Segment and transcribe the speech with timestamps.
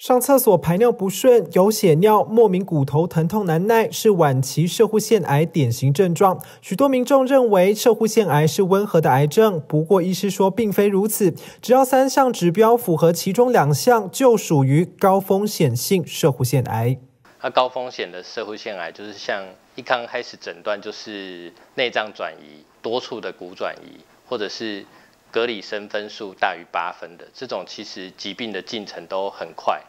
[0.00, 6.42] 上厕所排尿不顺、有血尿、莫名骨头疼痛难耐，是晚期射护腺癌典型症状。
[6.62, 11.34] 许多民众认为射护腺癌是温和的癌症，不过医师说并非如此。
[11.60, 16.96] 只要三项指标符合其中两项，就属于高风险性射护腺癌。
[17.42, 24.86] 那高风险的射护腺癌就是像一刚开始诊断就是内脏转移、多处的骨转移，或者是。
[25.30, 29.82] 格里森分数大于八分的这种，其实疾病的进程都很快。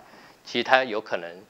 [0.44, 1.44] 其实它有可能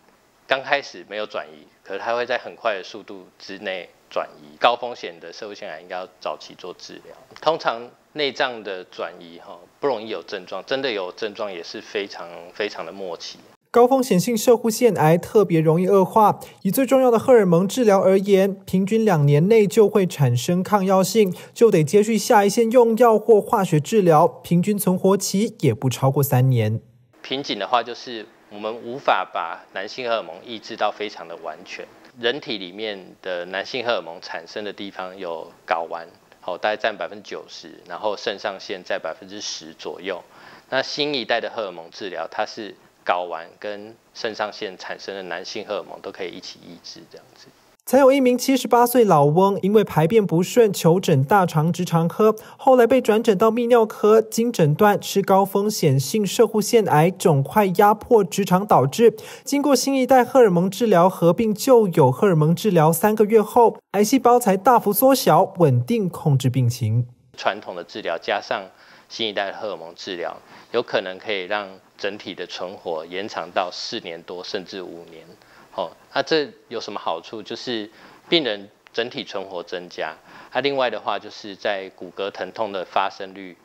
[0.48, 4.58] 刚开始没有转移，可是它会在很快的速度之内转移。
[4.60, 7.16] 高风险的社会性癌应该要早期做治疗。
[7.42, 13.40] 通常内脏的转移哈不容易有症状，真的有症状也是非常非常的默契。
[13.74, 16.42] 高风险性射护腺癌特别容易恶化。
[16.64, 26.82] 以最重要的荷尔蒙治疗而言，平均两年内就会产生抗药性，就得接续下一线用药或化学治疗，平均存活期也不超过三年。
[27.22, 31.88] 瓶颈的话，就是我们无法把男性荷尔蒙抑制到非常的完全。
[32.20, 36.06] 人体里面的男性荷尔蒙产生的地方有睾丸，
[36.42, 40.22] 好，大概占百分之九十，然后肾上腺在百分之十左右。
[40.70, 42.76] 那新一代的荷尔蒙治疗，它是。
[43.06, 47.48] 睾丸跟肾上腺产生的男性荷尔蒙都可以一起抑制，这样子。
[47.84, 59.16] 曾有一名七十八岁老翁，因为排便不顺，求诊大肠直肠科，后来被转诊到泌尿科，经诊断是高风险性射护腺癌肿块压迫直肠导致。
[59.44, 67.08] 经过新一代荷尔蒙治疗合并旧有荷尔蒙治疗，三个月后，癌细胞才大幅缩小，稳定控制病情。
[67.42, 68.70] 传统的治疗加上
[69.10, 70.38] 新一代的荷尔蒙治疗，
[70.72, 71.68] 有可能可以让
[71.98, 75.26] 整体的存活延长到四年多，甚至五年。
[75.72, 77.42] 好，那这有什么好处？
[77.42, 77.90] 就是
[78.30, 80.14] 病人整体存活增加。
[80.54, 83.58] 那另外的话，就是在骨骼疼痛的发生率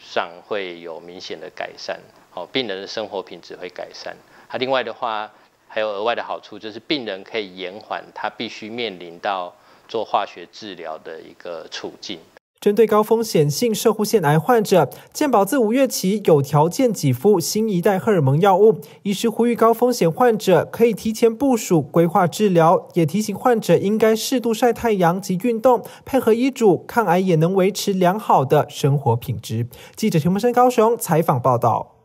[0.00, 2.00] 上会有明显的改善。
[2.32, 4.16] 好，病人的生活品质会改善。
[4.50, 5.30] 那另外的话，
[5.68, 9.54] 还有额外的好处，就是病人可以延缓他必须面临到
[9.86, 12.18] 做化学治疗的一个处境。
[12.62, 18.80] 针对高风险性射护腺癌患者，健保自五月起有条件给付新一代荷尔蒙药物。
[19.02, 29.66] 医师呼吁高风险患者可以提前部署规划治疗，也提醒患者应该适度晒太阳及运动，配合医嘱，抗癌也能维持良好的生活品质。
[29.96, 31.96] 记者陈木生高雄采访报道。